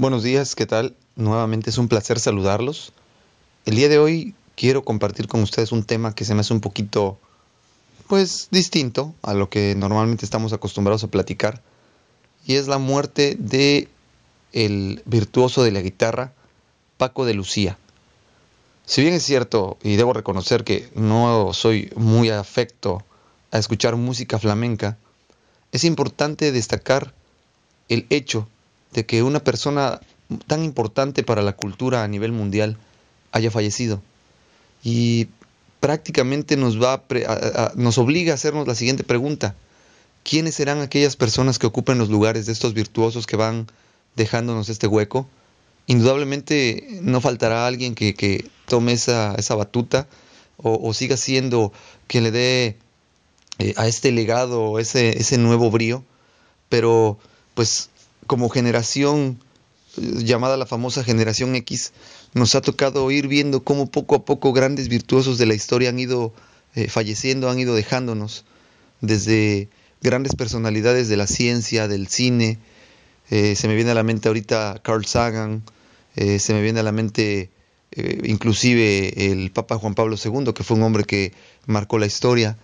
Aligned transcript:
Buenos 0.00 0.22
días, 0.22 0.54
¿qué 0.54 0.64
tal? 0.64 0.96
Nuevamente 1.14 1.68
es 1.68 1.76
un 1.76 1.86
placer 1.86 2.18
saludarlos. 2.18 2.94
El 3.66 3.76
día 3.76 3.90
de 3.90 3.98
hoy 3.98 4.34
quiero 4.56 4.82
compartir 4.82 5.28
con 5.28 5.42
ustedes 5.42 5.72
un 5.72 5.84
tema 5.84 6.14
que 6.14 6.24
se 6.24 6.34
me 6.34 6.40
hace 6.40 6.54
un 6.54 6.62
poquito, 6.62 7.18
pues, 8.08 8.48
distinto 8.50 9.14
a 9.20 9.34
lo 9.34 9.50
que 9.50 9.74
normalmente 9.74 10.24
estamos 10.24 10.54
acostumbrados 10.54 11.04
a 11.04 11.08
platicar, 11.08 11.60
y 12.46 12.54
es 12.54 12.66
la 12.66 12.78
muerte 12.78 13.36
de 13.38 13.88
el 14.54 15.02
virtuoso 15.04 15.62
de 15.64 15.70
la 15.70 15.82
guitarra, 15.82 16.32
Paco 16.96 17.26
de 17.26 17.34
Lucía. 17.34 17.76
Si 18.86 19.02
bien 19.02 19.12
es 19.12 19.22
cierto, 19.22 19.76
y 19.82 19.96
debo 19.96 20.14
reconocer 20.14 20.64
que 20.64 20.88
no 20.94 21.52
soy 21.52 21.92
muy 21.94 22.30
afecto 22.30 23.04
a 23.50 23.58
escuchar 23.58 23.96
música 23.96 24.38
flamenca, 24.38 24.96
es 25.72 25.84
importante 25.84 26.52
destacar 26.52 27.12
el 27.90 28.06
hecho 28.08 28.48
de 28.92 29.06
que 29.06 29.22
una 29.22 29.40
persona 29.40 30.00
tan 30.46 30.64
importante 30.64 31.22
para 31.22 31.42
la 31.42 31.52
cultura 31.52 32.04
a 32.04 32.08
nivel 32.08 32.32
mundial 32.32 32.76
haya 33.32 33.50
fallecido. 33.50 34.00
Y 34.82 35.28
prácticamente 35.80 36.56
nos, 36.56 36.80
va 36.80 37.02
nos 37.74 37.98
obliga 37.98 38.32
a 38.32 38.34
hacernos 38.34 38.66
la 38.66 38.74
siguiente 38.74 39.04
pregunta. 39.04 39.54
¿Quiénes 40.22 40.54
serán 40.54 40.80
aquellas 40.80 41.16
personas 41.16 41.58
que 41.58 41.66
ocupen 41.66 41.98
los 41.98 42.10
lugares 42.10 42.46
de 42.46 42.52
estos 42.52 42.74
virtuosos 42.74 43.26
que 43.26 43.36
van 43.36 43.66
dejándonos 44.16 44.68
este 44.68 44.86
hueco? 44.86 45.28
Indudablemente 45.86 47.00
no 47.02 47.20
faltará 47.20 47.66
alguien 47.66 47.94
que, 47.94 48.48
tome 48.66 48.92
esa, 48.92 49.34
esa 49.34 49.56
batuta 49.56 50.06
o, 50.56 50.92
siga 50.94 51.16
siendo 51.16 51.72
quien 52.06 52.22
le 52.22 52.30
dé 52.30 52.76
eh, 53.58 53.74
a 53.76 53.88
este 53.88 54.12
legado 54.12 54.78
ese, 54.78 55.18
ese 55.18 55.38
nuevo 55.38 55.70
brío, 55.70 56.04
pero 56.68 57.18
pues 57.54 57.90
como 58.30 58.48
generación 58.48 59.40
eh, 59.96 60.22
llamada 60.22 60.56
la 60.56 60.64
famosa 60.64 61.02
generación 61.02 61.56
X, 61.56 61.92
nos 62.32 62.54
ha 62.54 62.60
tocado 62.60 63.10
ir 63.10 63.26
viendo 63.26 63.64
cómo 63.64 63.90
poco 63.90 64.14
a 64.14 64.24
poco 64.24 64.52
grandes 64.52 64.86
virtuosos 64.86 65.36
de 65.36 65.46
la 65.46 65.54
historia 65.54 65.88
han 65.88 65.98
ido 65.98 66.32
eh, 66.76 66.86
falleciendo, 66.86 67.50
han 67.50 67.58
ido 67.58 67.74
dejándonos, 67.74 68.44
desde 69.00 69.68
grandes 70.00 70.36
personalidades 70.36 71.08
de 71.08 71.16
la 71.16 71.26
ciencia, 71.26 71.88
del 71.88 72.06
cine, 72.06 72.58
eh, 73.30 73.56
se 73.56 73.66
me 73.66 73.74
viene 73.74 73.90
a 73.90 73.94
la 73.94 74.04
mente 74.04 74.28
ahorita 74.28 74.78
Carl 74.80 75.04
Sagan, 75.04 75.64
se 76.14 76.54
me 76.54 76.62
viene 76.62 76.78
a 76.78 76.82
la 76.84 76.92
mente 76.92 77.50
inclusive 78.22 79.32
el 79.32 79.50
Papa 79.50 79.76
Juan 79.76 79.94
Pablo 79.94 80.16
II, 80.22 80.52
que 80.52 80.62
fue 80.62 80.76
un 80.76 80.84
hombre 80.84 81.02
que 81.02 81.32
marcó 81.66 81.98
la 81.98 82.06
historia, 82.06 82.58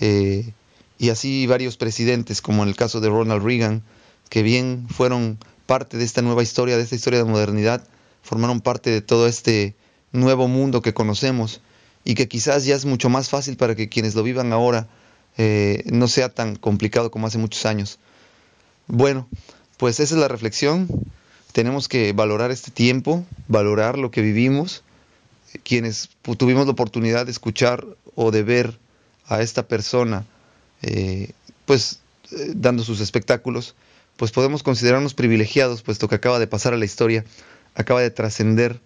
y 0.00 1.08
así 1.10 1.46
varios 1.46 1.76
presidentes, 1.76 2.40
como 2.40 2.62
en 2.62 2.68
el 2.68 2.76
caso 2.76 3.00
de 3.00 3.08
Ronald 3.08 3.44
Reagan, 3.44 3.82
que 4.28 4.42
bien 4.42 4.86
fueron 4.88 5.38
parte 5.66 5.96
de 5.96 6.04
esta 6.04 6.22
nueva 6.22 6.42
historia, 6.42 6.76
de 6.76 6.82
esta 6.82 6.94
historia 6.94 7.18
de 7.18 7.30
modernidad, 7.30 7.86
formaron 8.22 8.60
parte 8.60 8.90
de 8.90 9.00
todo 9.00 9.26
este 9.26 9.74
nuevo 10.12 10.48
mundo 10.48 10.82
que 10.82 10.94
conocemos 10.94 11.60
y 12.04 12.14
que 12.14 12.28
quizás 12.28 12.64
ya 12.64 12.74
es 12.74 12.84
mucho 12.84 13.08
más 13.08 13.28
fácil 13.28 13.56
para 13.56 13.74
que 13.74 13.88
quienes 13.88 14.14
lo 14.14 14.22
vivan 14.22 14.52
ahora 14.52 14.88
eh, 15.36 15.84
no 15.86 16.08
sea 16.08 16.28
tan 16.28 16.56
complicado 16.56 17.10
como 17.10 17.26
hace 17.26 17.38
muchos 17.38 17.66
años. 17.66 17.98
Bueno, 18.86 19.28
pues 19.76 20.00
esa 20.00 20.14
es 20.14 20.20
la 20.20 20.28
reflexión. 20.28 20.88
Tenemos 21.52 21.88
que 21.88 22.12
valorar 22.12 22.50
este 22.50 22.70
tiempo, 22.70 23.24
valorar 23.46 23.98
lo 23.98 24.10
que 24.10 24.22
vivimos. 24.22 24.82
Quienes 25.62 26.10
tuvimos 26.36 26.66
la 26.66 26.72
oportunidad 26.72 27.26
de 27.26 27.32
escuchar 27.32 27.86
o 28.14 28.30
de 28.30 28.42
ver 28.42 28.78
a 29.26 29.40
esta 29.42 29.68
persona, 29.68 30.24
eh, 30.82 31.30
pues 31.66 32.00
eh, 32.32 32.52
dando 32.54 32.82
sus 32.82 33.00
espectáculos, 33.00 33.74
pues 34.18 34.32
podemos 34.32 34.64
considerarnos 34.64 35.14
privilegiados, 35.14 35.82
puesto 35.82 36.08
que 36.08 36.16
acaba 36.16 36.40
de 36.40 36.48
pasar 36.48 36.74
a 36.74 36.76
la 36.76 36.84
historia, 36.84 37.24
acaba 37.76 38.00
de 38.00 38.10
trascender 38.10 38.80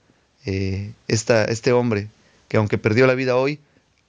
eh, 0.45 0.93
este 1.09 1.73
hombre, 1.73 2.09
que 2.49 2.59
aunque 2.59 2.77
perdió 2.77 3.07
la 3.07 3.15
vida 3.15 3.35
hoy, 3.35 3.59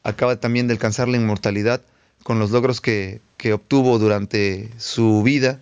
acaba 0.04 0.36
también 0.36 0.68
de 0.68 0.74
alcanzar 0.74 1.08
la 1.08 1.16
inmortalidad 1.16 1.82
con 2.24 2.40
los 2.40 2.52
logros 2.52 2.82
que, 2.82 3.22
obtuvo 3.54 4.00
durante 4.00 4.70
su 4.78 5.24
vida. 5.24 5.60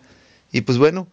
Y 0.51 0.61
pues 0.61 0.79
bueno, 0.79 1.07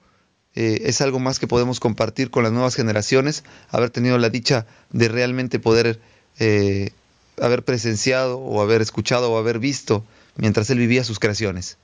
eh, 0.55 0.83
es 0.85 1.03
algo 1.03 1.19
más 1.19 1.39
que 1.39 1.47
podemos 1.47 1.79
compartir 1.79 2.31
con 2.31 2.43
las 2.43 2.53
nuevas 2.53 2.75
generaciones, 2.75 3.45
haber 3.69 3.91
tenido 3.91 4.17
la 4.17 4.31
dicha 4.31 4.67
de 4.91 5.09
realmente 5.09 5.59
poder 5.59 6.01
eh, 6.39 6.91
haber 7.39 7.65
presenciado 7.65 8.39
o 8.39 8.63
haber 8.63 8.81
escuchado 8.81 9.31
o 9.31 9.39
haber 9.39 9.59
visto 9.59 10.05
mientras 10.37 10.71
él 10.71 10.79
vivía 10.79 11.05
sus 11.05 11.19
creaciones. 11.19 11.77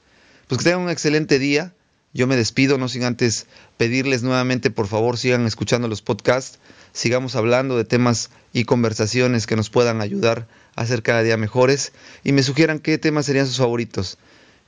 Pues 0.48 0.58
que 0.58 0.64
tengan 0.64 0.80
un 0.80 0.90
excelente 0.90 1.38
día 1.38 1.74
yo 2.14 2.28
me 2.28 2.36
despido, 2.36 2.78
no 2.78 2.88
sin 2.88 3.02
antes 3.02 3.46
pedirles 3.76 4.22
nuevamente, 4.22 4.70
por 4.70 4.86
favor, 4.86 5.18
sigan 5.18 5.46
escuchando 5.46 5.88
los 5.88 6.00
podcasts, 6.00 6.60
sigamos 6.92 7.34
hablando 7.34 7.76
de 7.76 7.84
temas 7.84 8.30
y 8.52 8.64
conversaciones 8.64 9.46
que 9.46 9.56
nos 9.56 9.68
puedan 9.68 10.00
ayudar 10.00 10.46
a 10.76 10.86
ser 10.86 11.02
cada 11.02 11.22
día 11.22 11.36
mejores 11.36 11.92
y 12.22 12.32
me 12.32 12.44
sugieran 12.44 12.78
qué 12.78 12.98
temas 12.98 13.26
serían 13.26 13.46
sus 13.46 13.58
favoritos. 13.58 14.16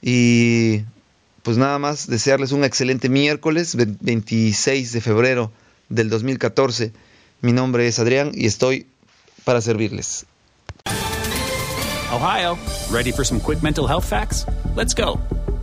Y 0.02 0.82
pues 1.44 1.56
nada 1.56 1.78
más, 1.78 2.08
desearles 2.08 2.50
un 2.50 2.64
excelente 2.64 3.08
miércoles 3.08 3.76
26 3.76 4.92
de 4.92 5.00
febrero 5.00 5.52
del 5.88 6.10
2014. 6.10 6.92
Mi 7.42 7.52
nombre 7.52 7.86
es 7.86 8.00
Adrián 8.00 8.32
y 8.34 8.46
estoy 8.46 8.88
para 9.44 9.60
servirles. 9.60 10.26
Ohio, 12.12 12.58
ready 12.90 13.12
for 13.12 13.24
some 13.24 13.40
quick 13.40 13.62
mental 13.62 13.86
health 13.86 14.04
facts? 14.04 14.44
Let's 14.74 14.94
go. 14.94 15.20